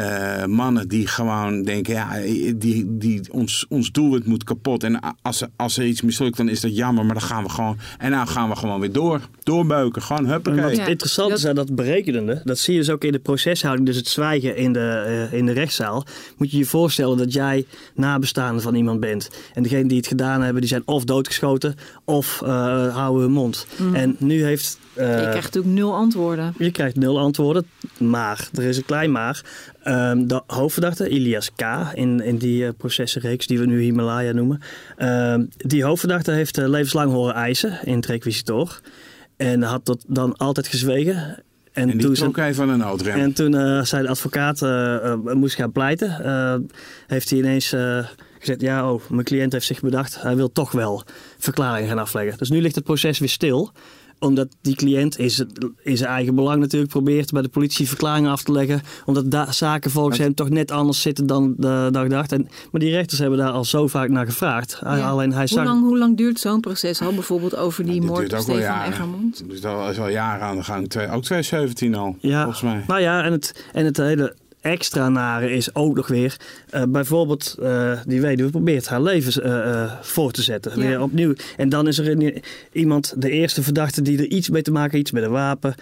[0.00, 2.08] Uh, mannen die gewoon denken, ja,
[2.56, 4.84] die, die, ons, ons doelwit moet kapot.
[4.84, 7.04] En als, als er iets mislukt, dan is dat jammer.
[7.04, 9.20] Maar dan gaan we gewoon, en nou gaan we gewoon weer door.
[9.42, 10.62] Doorbeuken, gewoon huppakee.
[10.62, 10.86] Wat ja.
[10.86, 13.86] interessant is aan dat berekenende, dat zie je dus ook in de proceshouding.
[13.86, 16.06] Dus het zwijgen in de, uh, in de rechtszaal.
[16.36, 19.30] Moet je je voorstellen dat jij nabestaande van iemand bent.
[19.54, 22.48] En degene die het gedaan hebben, die zijn of doodgeschoten of uh,
[22.96, 23.66] houden hun mond.
[23.76, 23.94] Mm.
[23.94, 26.54] En nu heeft je krijgt natuurlijk nul antwoorden.
[26.58, 27.66] Je krijgt nul antwoorden,
[27.98, 29.44] maar er is een klein maar.
[29.84, 31.62] Um, de hoofdverdachte, Ilias K.,
[31.94, 34.60] in, in die uh, processenreeks die we nu Himalaya noemen.
[34.98, 38.80] Um, die hoofdverdachte heeft uh, levenslang horen eisen in het requisitor.
[39.36, 41.42] En had dat dan altijd gezwegen.
[41.72, 43.18] En, en die toen trok hij van een noodrem.
[43.18, 44.60] En toen uh, zijn advocaat
[45.34, 46.10] moest gaan pleiten,
[47.06, 47.74] heeft hij ineens
[48.38, 48.60] gezegd...
[48.60, 51.02] ja, oh, mijn cliënt heeft zich bedacht, hij wil toch wel
[51.38, 52.38] verklaringen gaan afleggen.
[52.38, 53.72] Dus nu ligt het proces weer stil
[54.18, 55.18] omdat die cliënt
[55.82, 58.80] in zijn eigen belang natuurlijk probeert bij de politie verklaringen af te leggen.
[59.06, 62.32] Omdat da- zaken volgens hem toch net anders zitten dan de dag dacht.
[62.32, 64.78] En, maar die rechters hebben daar al zo vaak naar gevraagd.
[64.82, 65.08] Ja.
[65.08, 65.64] Alleen hij hoe, zag...
[65.64, 67.14] lang, hoe lang duurt zo'n proces al?
[67.14, 69.34] Bijvoorbeeld over die moord duurt op Stefan?
[69.46, 70.88] Dus dat is al jaren aan de gang.
[70.88, 72.84] Twee- Ook 2017 al, Ja, volgens mij.
[72.86, 74.34] nou ja, en het, en het hele
[74.68, 76.36] extra nare is ook nog weer...
[76.70, 80.72] eh, bijvoorbeeld, eh, die weduwe probeert haar leven eh, voor te zetten.
[80.80, 80.86] Ja.
[80.86, 81.32] Weer opnieuw.
[81.56, 84.90] En dan is er een- iemand, de eerste verdachte die er iets mee te maken
[84.90, 85.74] heeft, iets met een wapen...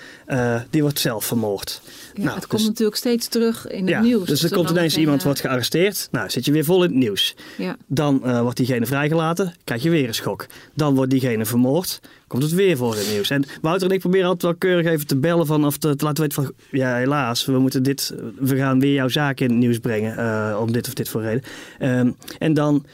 [0.70, 1.81] die wordt zelf vermoord.
[2.14, 4.29] Ja, Nou, het komt dus- natuurlijk steeds terug in het Ja, nieuws.
[4.29, 6.09] dus er komt zolang ineens iemand wordt gearresteerd.
[6.11, 7.35] Nou, zit je weer vol in het nieuws.
[7.59, 7.77] Ja.
[7.87, 10.46] Dan wordt diegene vrijgelaten, krijg je weer een schok.
[10.75, 13.30] Dan wordt diegene vermoord, komt het weer voor in het nieuws.
[13.30, 16.04] En Wouter en ik proberen altijd wel keurig even te bellen van, of te, te
[16.04, 16.52] laten weten van...
[16.70, 20.58] Ja, helaas, we, moeten dit, we gaan weer jouw zaak in het nieuws brengen eh,
[20.60, 21.42] om dit of dit voor reden.
[21.78, 22.84] Ehm, en dan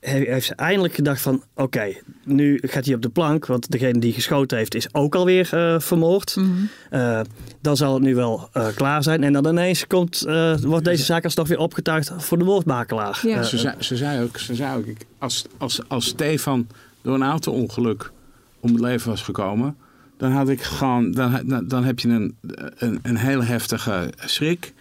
[0.00, 1.42] he- heeft ze eindelijk gedacht van...
[1.54, 1.92] Oké,
[2.24, 5.80] nu gaat hij op de plank, want degene die geschoten heeft is ook alweer eh
[5.80, 6.36] vermoord.
[6.36, 6.48] Mhm.
[6.90, 7.20] Eh,
[7.60, 9.22] dan zal het nu wel eh, klaar zijn.
[9.24, 13.20] En dan ineens komt, eh, wordt deze zaak alsnog weer opgetuigd voor de moordmakelaar.
[13.26, 13.42] Ja.
[13.42, 16.66] Ze zei, ze zei ook, ze zei ook ik- als, als, als Stefan
[17.02, 18.12] door een auto-ongeluk
[18.64, 19.76] om het leven was gekomen,
[20.16, 22.36] dan had ik gewoon, dan, dan, heb je een,
[22.76, 24.72] een, een hele heftige schrik.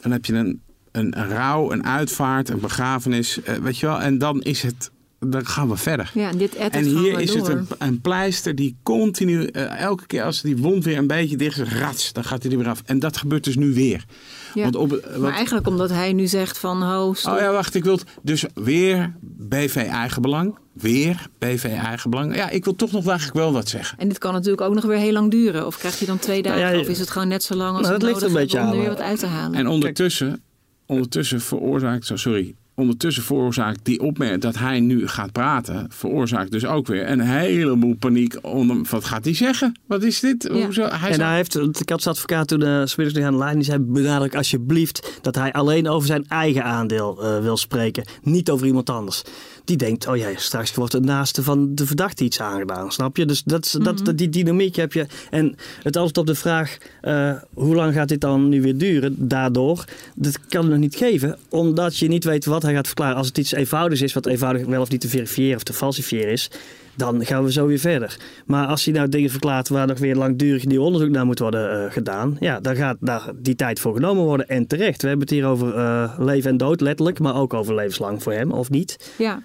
[0.00, 0.60] Dan heb je een,
[0.92, 4.00] een, een rouw, een uitvaart, een begrafenis, eh, weet je wel.
[4.00, 4.90] En dan is het,
[5.30, 6.10] dan gaan we verder.
[6.14, 7.48] ja, en dit En hier is door.
[7.48, 11.36] het een, een pleister die continu, eh, elke keer als die wond weer een beetje
[11.36, 12.82] dicht is, rats, dan gaat hij er weer af.
[12.84, 14.04] En dat gebeurt dus nu weer.
[14.54, 14.62] Ja.
[14.62, 16.82] Want op, Maar want- eigenlijk omdat hij nu zegt van...
[16.82, 17.32] Ho, stop.
[17.34, 20.58] Oh ja, wacht, ik wil het- dus weer BV eigenbelang.
[20.72, 22.36] Weer BV eigenbelang.
[22.36, 23.98] Ja, ik wil toch nog eigenlijk wel wat zeggen.
[23.98, 25.66] En dit kan natuurlijk ook nog weer heel lang duren.
[25.66, 26.60] Of krijg je dan twee dagen?
[26.60, 28.36] Nou ja, of is het gewoon net zo lang als nou, het dat ligt nodig
[28.36, 29.58] er een hebben om beetje er aan, weer wat uit te halen?
[29.58, 30.42] En ondertussen,
[30.86, 36.66] ondertussen veroorzaakt, zo- sorry, ondertussen veroorzaakt die opmerking dat hij nu gaat praten, veroorzaakt dus
[36.66, 38.36] ook weer een heleboel paniek.
[38.42, 39.78] Onder, wat gaat hij zeggen?
[39.86, 40.48] Wat is dit?
[40.52, 40.64] Ja.
[40.64, 40.82] Hoezo?
[40.82, 43.78] Hij en zou- hij heeft, de katsadvocaat toen uh, smiddags aan de lijn, die zei
[43.78, 48.04] benadruk alsjeblieft dat hij alleen over zijn eigen aandeel eh, wil spreken.
[48.22, 49.22] Niet over iemand anders.
[49.64, 53.26] Die denkt, oh ja, straks wordt het naaste van de verdachte iets aangedaan, snap je?
[53.26, 55.06] Dus dat, dat, dat, die dynamiek heb je.
[55.30, 59.28] En het antwoord op de vraag, eh, hoe lang gaat dit dan nu weer duren?
[59.28, 63.16] Daardoor, dat kan hij nog niet geven, omdat je niet weet wat hij gaat verklaren.
[63.16, 66.32] Als het iets eenvoudigs is, wat eenvoudig wel of niet te verifiëren of te falsifiëren
[66.32, 66.50] is,
[66.96, 68.16] dan gaan we zo weer verder.
[68.46, 71.84] Maar als hij nou dingen verklaart waar nog weer langdurig nieuw onderzoek naar moet worden
[71.84, 74.48] eh, gedaan, ja, dan gaat daar die tijd voor genomen worden.
[74.48, 75.02] En terecht.
[75.02, 78.32] We hebben het hier over eh, leven en dood, letterlijk, maar ook over levenslang voor
[78.32, 79.14] hem, of niet.
[79.18, 79.42] Ja.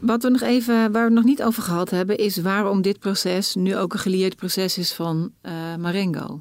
[0.00, 3.54] Wat we nog even, waar we nog niet over gehad hebben, is waarom dit proces
[3.54, 6.40] nu ook een gelieerd proces is van eh, Marengo.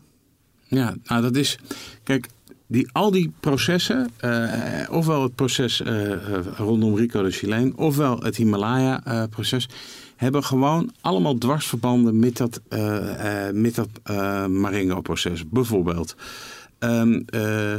[0.68, 1.58] Ja, nou dat is.
[2.04, 2.28] Kijk,
[2.68, 6.12] die, al die processen, eh, ofwel het proces eh,
[6.58, 9.70] rondom Rico de Chileen, ofwel het Himalaya-proces,
[10.15, 12.62] hebben gewoon allemaal dwarsverbanden met dat,
[13.54, 13.89] met dat
[14.50, 15.50] Marengo-proces.
[15.50, 16.15] Bijvoorbeeld,
[16.80, 17.74] ehm, eh,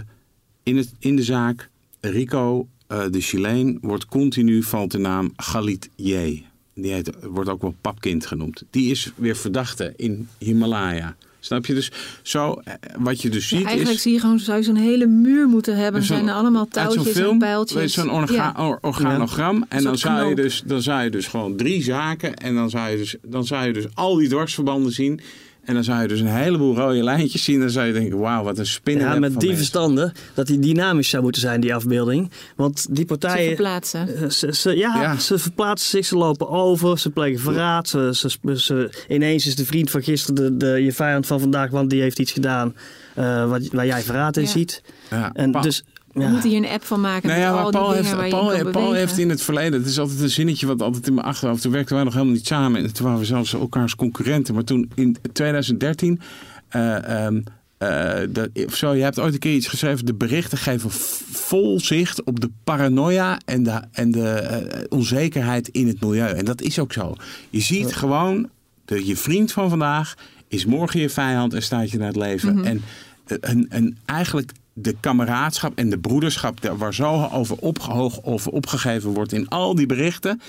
[0.63, 5.89] in, het, in de zaak Rico eh, de Chileen wordt continu valt de naam Galit
[5.97, 6.45] J.
[6.75, 8.63] Die heet, wordt ook wel papkind genoemd.
[8.71, 11.17] Die is weer verdachte in Himalaya.
[11.41, 11.75] Snap je?
[11.75, 11.91] Dus
[12.23, 14.03] zo, eh, wat je dus Ja, ziet eigenlijk is...
[14.03, 16.01] zie je gewoon, zou je zo'n hele muur moeten hebben.
[16.01, 17.93] Er zijn er allemaal touwtjes film, en pijltjes.
[17.93, 18.65] Zo'n orga- Ja.
[18.67, 19.65] or- organogram.
[19.69, 22.35] En dan zou, je dus, dan zou je dus gewoon drie zaken.
[22.37, 25.21] En dan zou je dus, dan zou je dus al die dwarsverbanden zien.
[25.67, 27.61] En dan zou je dus een heleboel rode lijntjes zien.
[27.61, 29.05] Dan zou je denken, wauw, wat een spinnen.
[29.07, 29.57] Ja, met van die mensen.
[29.57, 32.31] verstanden dat die dynamisch zou moeten zijn, die afbeelding.
[32.57, 33.47] Want die Ze partijen...
[33.47, 34.17] verplaatsen.
[34.17, 35.19] Eh, Ze, ze- ja, Ja.
[35.19, 37.89] ze verplaatsen zich, ze lopen over, ze plegen verraad.
[37.89, 41.71] Ze, ze, ze- ineens is de vriend van gisteren de, de, je vijand van vandaag,
[41.71, 42.75] want die heeft iets gedaan
[43.15, 44.49] eh, wat, waar jij verraad in Ja.
[44.49, 44.83] ziet.
[45.11, 45.85] Ja, En dus,
[46.25, 49.29] We moeten hier een app van maken Nou ja, maar Paul, heeft, Paul, heeft in
[49.29, 52.05] het verleden, het is altijd een zinnetje wat altijd in mijn achterhoofd, toen werkten wij
[52.05, 52.83] nog helemaal niet samen.
[52.83, 54.55] En toen waren we zelfs elkaars concurrenten.
[54.55, 56.21] Maar toen in 2013,
[56.69, 57.41] eh, ehm,
[57.79, 60.91] eh, dat, of zo, je hebt ooit een keer iets geschreven, de berichten geven
[61.31, 66.35] vol zicht op de paranoia en de, en de eh, onzekerheid in het milieu.
[66.35, 67.15] En dat is ook zo.
[67.51, 68.49] Je ziet gewoon,
[68.85, 70.15] de, je vriend van vandaag
[70.49, 72.55] is morgen je vijand en staat je naar het leven.
[72.55, 72.65] Mhm.
[72.65, 72.83] En,
[73.27, 78.53] eh, en, en eigenlijk de kameraadschap en de broederschap daar waar zo over, opgehoog, over
[78.53, 80.41] opgegeven wordt in al die berichten,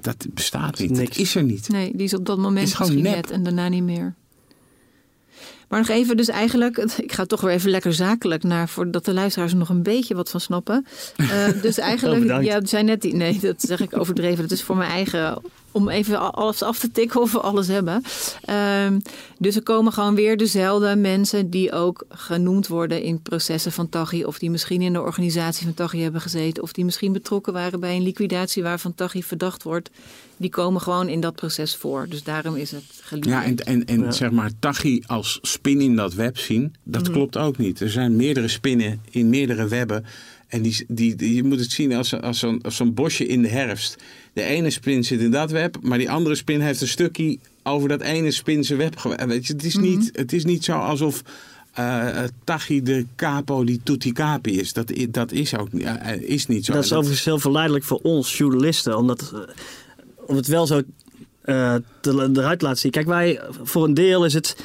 [0.00, 0.90] dat bestaat niet.
[0.90, 1.08] Niks.
[1.08, 1.68] Dat is er niet.
[1.68, 3.22] Nee, die is op dat moment Is gewoon misschien nep.
[3.24, 4.14] net en daarna niet meer.
[5.68, 9.12] Maar nog even, dus eigenlijk, ik ga toch weer even lekker zakelijk naar, voordat de
[9.12, 10.86] luisteraars er nog een beetje wat van snappen.
[11.16, 11.28] Eh,
[11.62, 12.46] dus Oh, eigenlijk, bedankt.
[12.46, 14.42] ja, het zijn net die, nee, dat zeg ik overdreven.
[14.42, 17.66] Dat is voor mijn eigen, om even al- alles af te tikken of we alles
[17.68, 18.02] hebben.
[18.44, 18.98] Ehm,
[19.38, 24.24] dus er komen gewoon weer dezelfde mensen die ook genoemd worden in processen van Taghi.
[24.24, 26.62] Of die misschien in de organisatie van Taghi hebben gezeten.
[26.62, 29.90] Of die misschien betrokken waren bij een liquidatie waarvan Taghi verdacht wordt.
[30.36, 32.06] Die komen gewoon in dat proces voor.
[32.08, 33.26] Dus daarom is het geliefd.
[33.28, 37.12] Ja, en, en, en zeg maar Tachi als spin in dat web zien, dat Mhm.
[37.12, 37.80] klopt ook niet.
[37.80, 40.04] Er zijn meerdere spinnen in meerdere webben.
[40.52, 43.96] En die, die, die- je moet het zien als, als zo'n bosje in de herfst.
[44.32, 47.88] De ene spin zit in dat web, maar die andere spin heeft een stukje over
[47.88, 48.96] dat ene spin zijn web.
[48.96, 51.22] gewe- Weet je, het, is niet, het is niet zo alsof
[51.72, 54.72] eh Tachi de capo die tutti capi is.
[54.72, 56.72] Dat, dat is ook niet- eh, is niet zo.
[56.72, 59.40] Dat is En overigens heel verleidelijk voor ons journalisten, omdat eh,
[60.26, 60.82] om het wel zo
[61.42, 62.90] eh, te, eruit te laten zien.
[62.90, 64.56] Kijk, wij voor een deel is het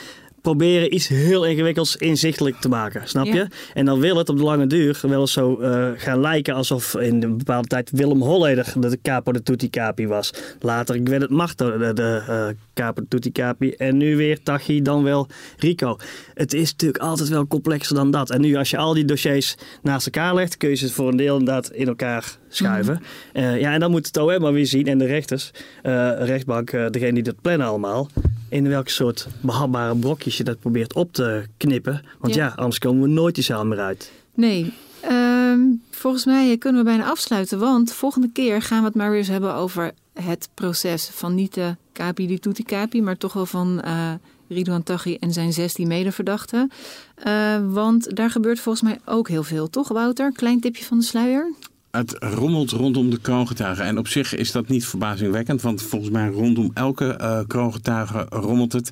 [0.41, 3.33] proberen iets heel ingewikkelds inzichtelijk te maken, snap je?
[3.33, 3.47] Ja.
[3.73, 6.95] En dan wil het op de lange duur wel eens zo eh, gaan lijken alsof
[6.95, 10.33] in een bepaalde tijd Willem Holleder de capo de tutti capi was.
[10.59, 14.43] Later ik werd het Marto de, de eh, capo de tutti capi en nu weer
[14.43, 15.97] Tachi, dan wel Rico.
[16.33, 18.29] Het is natuurlijk altijd wel complexer dan dat.
[18.29, 21.17] En nu als je al die dossiers naast elkaar legt, kun je ze voor een
[21.17, 23.01] deel inderdaad in elkaar schuiven.
[23.33, 25.51] Eh, ja, en dan moet het OM maar weer zien en de rechters,
[25.83, 28.09] eh, rechtbank, eh, degene die dat plannen allemaal,
[28.49, 32.01] in welke soort behapbare brokjes je dat probeert op te knippen.
[32.19, 32.53] Want ja, Ja.
[32.55, 34.11] anders komen we nooit die zaal meer uit.
[34.33, 35.59] Nee, ehm,
[35.91, 37.59] volgens mij kunnen we bijna afsluiten.
[37.59, 41.53] Want volgende keer gaan we het maar weer eens hebben over het proces van niet
[41.53, 44.11] de Capi di Tutti Capi, maar toch wel van eh
[44.49, 46.71] Ridouan Taghi en zijn 16 medeverdachten.
[47.15, 50.31] Eh, want daar gebeurt volgens mij ook heel veel, toch Wouter?
[50.31, 51.53] Klein tipje van de sluier.
[51.91, 53.85] Het rommelt rondom de kroongetuigen.
[53.85, 58.73] En op zich is dat niet verbazingwekkend, want volgens mij rondom elke eh kroongetuige rommelt
[58.73, 58.91] het.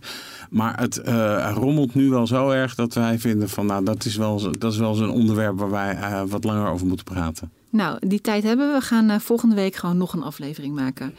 [0.50, 4.16] Maar het eh, rommelt nu wel zo erg dat wij vinden van nou, dat is
[4.16, 7.52] wel, dat is wel zo'n onderwerp waar wij eh, wat langer over moeten praten.
[7.70, 8.74] Nou, die tijd hebben we.
[8.74, 11.14] We gaan volgende week gewoon nog een aflevering maken.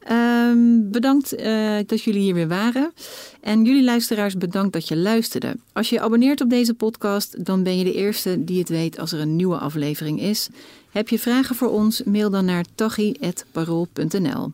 [0.00, 1.30] Ehm, bedankt
[1.86, 2.92] dat jullie hier weer waren.
[3.40, 5.56] En jullie luisteraars, bedankt dat je luisterde.
[5.72, 9.12] Als je abonneert op deze podcast, dan ben je de eerste die het weet als
[9.12, 10.48] er een nieuwe aflevering is.
[10.90, 12.02] Heb je vragen voor ons?
[12.02, 14.52] Mail dan naar tachi.parool.nl.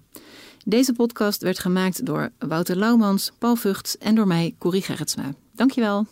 [0.64, 5.34] Deze podcast werd gemaakt door Wouter Laumans, Paul Vugts en door mij, Corrie Gerritsma.
[5.52, 6.06] Dankjewel.